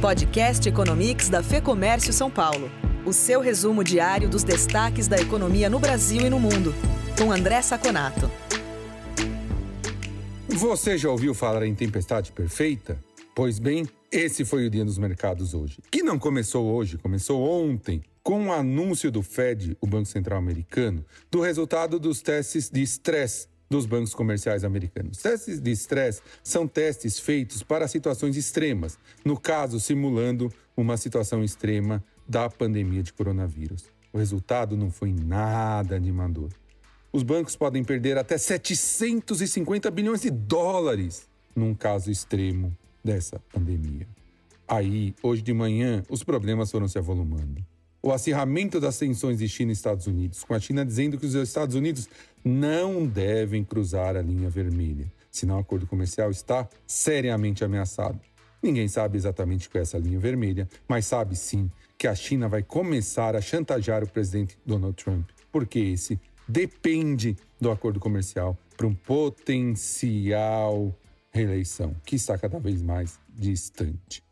Podcast 0.00 0.68
Economics 0.68 1.28
da 1.28 1.42
Fê 1.42 1.60
Comércio 1.60 2.12
São 2.12 2.30
Paulo. 2.30 2.70
O 3.04 3.12
seu 3.12 3.40
resumo 3.40 3.82
diário 3.82 4.28
dos 4.28 4.44
destaques 4.44 5.08
da 5.08 5.18
economia 5.18 5.68
no 5.68 5.80
Brasil 5.80 6.20
e 6.24 6.30
no 6.30 6.38
mundo. 6.38 6.72
Com 7.18 7.32
André 7.32 7.60
Saconato. 7.62 8.30
Você 10.48 10.96
já 10.96 11.10
ouviu 11.10 11.34
falar 11.34 11.66
em 11.66 11.74
tempestade 11.74 12.30
perfeita? 12.30 12.96
Pois 13.34 13.58
bem, 13.58 13.88
esse 14.10 14.44
foi 14.44 14.66
o 14.66 14.70
dia 14.70 14.84
dos 14.84 14.98
mercados 14.98 15.52
hoje. 15.52 15.78
Que 15.90 16.04
não 16.04 16.16
começou 16.16 16.72
hoje, 16.72 16.96
começou 16.96 17.42
ontem, 17.42 18.00
com 18.22 18.46
o 18.46 18.52
anúncio 18.52 19.10
do 19.10 19.20
Fed, 19.20 19.76
o 19.80 19.86
Banco 19.86 20.06
Central 20.06 20.38
Americano, 20.38 21.04
do 21.28 21.40
resultado 21.40 21.98
dos 21.98 22.22
testes 22.22 22.70
de 22.70 22.82
estresse 22.82 23.48
dos 23.70 23.86
bancos 23.86 24.14
comerciais 24.14 24.64
americanos. 24.64 25.18
Testes 25.18 25.60
de 25.60 25.70
estresse 25.70 26.22
são 26.42 26.66
testes 26.66 27.18
feitos 27.18 27.62
para 27.62 27.86
situações 27.86 28.36
extremas, 28.36 28.98
no 29.24 29.38
caso, 29.38 29.78
simulando 29.78 30.52
uma 30.76 30.96
situação 30.96 31.44
extrema 31.44 32.02
da 32.26 32.48
pandemia 32.48 33.02
de 33.02 33.12
coronavírus. 33.12 33.84
O 34.12 34.18
resultado 34.18 34.76
não 34.76 34.90
foi 34.90 35.12
nada 35.12 35.96
animador. 35.96 36.50
Os 37.12 37.22
bancos 37.22 37.56
podem 37.56 37.82
perder 37.82 38.18
até 38.18 38.36
750 38.38 39.90
bilhões 39.90 40.22
de 40.22 40.30
dólares 40.30 41.28
num 41.54 41.74
caso 41.74 42.10
extremo 42.10 42.76
dessa 43.02 43.40
pandemia. 43.52 44.06
Aí, 44.66 45.14
hoje 45.22 45.42
de 45.42 45.52
manhã, 45.52 46.02
os 46.08 46.22
problemas 46.22 46.70
foram 46.70 46.86
se 46.86 46.98
avolumando 46.98 47.64
o 48.02 48.12
acirramento 48.12 48.80
das 48.80 48.98
tensões 48.98 49.38
de 49.38 49.48
China 49.48 49.70
e 49.70 49.74
Estados 49.74 50.06
Unidos, 50.06 50.44
com 50.44 50.54
a 50.54 50.60
China 50.60 50.84
dizendo 50.84 51.18
que 51.18 51.26
os 51.26 51.34
Estados 51.34 51.74
Unidos 51.74 52.08
não 52.44 53.06
devem 53.06 53.64
cruzar 53.64 54.16
a 54.16 54.22
linha 54.22 54.48
vermelha, 54.48 55.10
senão 55.30 55.56
o 55.56 55.60
acordo 55.60 55.86
comercial 55.86 56.30
está 56.30 56.68
seriamente 56.86 57.64
ameaçado. 57.64 58.20
Ninguém 58.62 58.88
sabe 58.88 59.16
exatamente 59.16 59.68
qual 59.68 59.80
é 59.80 59.82
essa 59.82 59.98
linha 59.98 60.18
vermelha, 60.18 60.68
mas 60.88 61.06
sabe 61.06 61.36
sim 61.36 61.70
que 61.96 62.06
a 62.06 62.14
China 62.14 62.48
vai 62.48 62.62
começar 62.62 63.34
a 63.34 63.40
chantagear 63.40 64.04
o 64.04 64.08
presidente 64.08 64.56
Donald 64.64 64.96
Trump, 64.96 65.28
porque 65.50 65.78
esse 65.78 66.18
depende 66.46 67.36
do 67.60 67.70
acordo 67.70 68.00
comercial 68.00 68.56
para 68.76 68.86
um 68.86 68.94
potencial 68.94 70.94
reeleição, 71.30 71.94
que 72.04 72.16
está 72.16 72.38
cada 72.38 72.58
vez 72.58 72.82
mais 72.82 73.18
distante. 73.28 74.27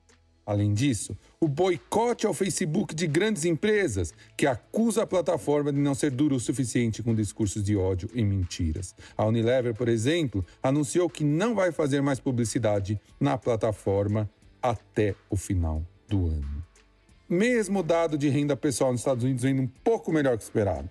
Além 0.46 0.72
disso, 0.72 1.18
o 1.40 1.48
boicote 1.48 2.24
ao 2.24 2.32
Facebook 2.32 2.94
de 2.94 3.08
grandes 3.08 3.44
empresas 3.44 4.14
que 4.36 4.46
acusa 4.46 5.02
a 5.02 5.06
plataforma 5.06 5.72
de 5.72 5.80
não 5.80 5.92
ser 5.92 6.12
duro 6.12 6.36
o 6.36 6.40
suficiente 6.40 7.02
com 7.02 7.16
discursos 7.16 7.64
de 7.64 7.76
ódio 7.76 8.08
e 8.14 8.24
mentiras. 8.24 8.94
A 9.16 9.26
Unilever, 9.26 9.74
por 9.74 9.88
exemplo, 9.88 10.46
anunciou 10.62 11.10
que 11.10 11.24
não 11.24 11.52
vai 11.52 11.72
fazer 11.72 12.00
mais 12.00 12.20
publicidade 12.20 13.00
na 13.18 13.36
plataforma 13.36 14.30
até 14.62 15.16
o 15.28 15.36
final 15.36 15.82
do 16.08 16.26
ano. 16.26 16.64
Mesmo 17.28 17.80
o 17.80 17.82
dado 17.82 18.16
de 18.16 18.28
renda 18.28 18.56
pessoal 18.56 18.92
nos 18.92 19.00
Estados 19.00 19.24
Unidos 19.24 19.44
indo 19.44 19.62
um 19.62 19.66
pouco 19.82 20.12
melhor 20.12 20.36
que 20.38 20.44
esperado 20.44 20.88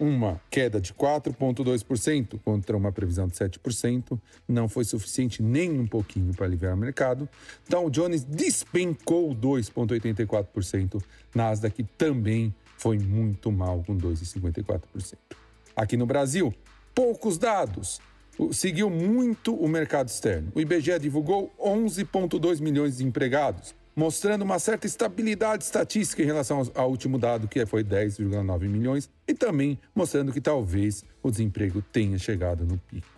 uma 0.00 0.40
queda 0.50 0.80
de 0.80 0.94
4,2% 0.94 2.40
contra 2.42 2.74
uma 2.74 2.90
previsão 2.90 3.28
de 3.28 3.34
7%, 3.34 4.18
não 4.48 4.66
foi 4.66 4.82
suficiente 4.84 5.42
nem 5.42 5.78
um 5.78 5.86
pouquinho 5.86 6.32
para 6.34 6.46
aliviar 6.46 6.74
o 6.74 6.76
mercado. 6.76 7.28
Dow 7.68 7.90
Jones 7.90 8.24
despencou 8.24 9.34
2,84%, 9.34 11.02
Nasdaq 11.34 11.84
também 11.98 12.52
foi 12.78 12.98
muito 12.98 13.52
mal 13.52 13.84
com 13.86 13.94
2,54%. 13.96 15.16
Aqui 15.76 15.98
no 15.98 16.06
Brasil, 16.06 16.52
poucos 16.94 17.36
dados. 17.36 18.00
Seguiu 18.52 18.88
muito 18.88 19.54
o 19.54 19.68
mercado 19.68 20.08
externo. 20.08 20.50
O 20.54 20.60
IBGE 20.62 20.98
divulgou 20.98 21.52
11,2 21.60 22.58
milhões 22.62 22.96
de 22.96 23.04
empregados, 23.04 23.74
mostrando 23.94 24.42
uma 24.42 24.58
certa 24.58 24.86
estabilidade 24.86 25.64
estatística 25.64 26.22
em 26.22 26.26
relação 26.26 26.62
ao 26.74 26.90
último 26.90 27.18
dado, 27.18 27.48
que 27.48 27.64
foi 27.66 27.84
10,9 27.84 28.68
milhões, 28.68 29.10
e 29.26 29.34
também 29.34 29.78
mostrando 29.94 30.32
que 30.32 30.40
talvez 30.40 31.04
o 31.22 31.30
desemprego 31.30 31.82
tenha 31.82 32.18
chegado 32.18 32.64
no 32.64 32.78
pico. 32.78 33.08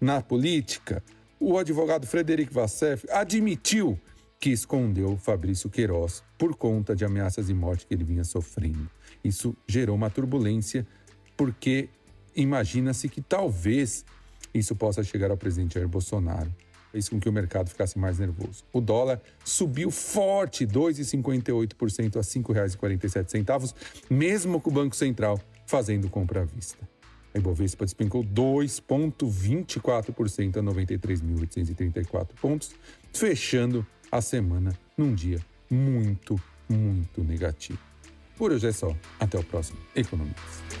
Na 0.00 0.20
política, 0.20 1.02
o 1.40 1.58
advogado 1.58 2.06
Frederic 2.06 2.52
Vassef 2.52 3.06
admitiu 3.10 3.98
que 4.38 4.50
escondeu 4.50 5.16
Fabrício 5.16 5.68
Queiroz 5.68 6.22
por 6.36 6.54
conta 6.56 6.94
de 6.94 7.04
ameaças 7.04 7.48
de 7.48 7.54
morte 7.54 7.86
que 7.86 7.94
ele 7.94 8.04
vinha 8.04 8.22
sofrendo. 8.22 8.88
Isso 9.24 9.56
gerou 9.66 9.96
uma 9.96 10.10
turbulência, 10.10 10.86
porque 11.36 11.88
imagina-se 12.36 13.08
que 13.08 13.20
talvez 13.20 14.04
isso 14.54 14.76
possa 14.76 15.02
chegar 15.02 15.30
ao 15.30 15.36
presidente 15.36 15.74
Jair 15.74 15.88
Bolsonaro 15.88 16.52
fez 16.92 17.08
com 17.08 17.18
que 17.20 17.28
o 17.28 17.32
mercado 17.32 17.68
ficasse 17.68 17.98
mais 17.98 18.18
nervoso. 18.18 18.64
O 18.72 18.80
dólar 18.80 19.20
subiu 19.44 19.90
forte, 19.90 20.66
2,58% 20.66 22.16
a 22.16 22.20
R$ 22.20 22.24
5,47, 22.24 23.74
mesmo 24.10 24.58
com 24.60 24.70
o 24.70 24.72
Banco 24.72 24.96
Central 24.96 25.38
fazendo 25.66 26.08
compra 26.08 26.40
à 26.42 26.44
vista. 26.44 26.78
A 27.34 27.38
Ibovespa 27.38 27.84
despencou 27.84 28.22
2,24% 28.24 30.56
a 30.56 30.62
93.834 30.62 32.28
pontos, 32.40 32.70
fechando 33.12 33.86
a 34.10 34.22
semana 34.22 34.72
num 34.96 35.14
dia 35.14 35.38
muito, 35.70 36.40
muito 36.68 37.22
negativo. 37.22 37.78
Por 38.36 38.50
hoje 38.52 38.66
é 38.68 38.72
só. 38.72 38.96
Até 39.20 39.38
o 39.38 39.44
próximo 39.44 39.78
Economics. 39.94 40.77